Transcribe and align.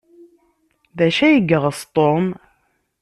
D 0.97 0.99
acu 1.07 1.21
ay 1.27 1.37
yeɣs 1.49 1.79
Tom? 1.95 2.25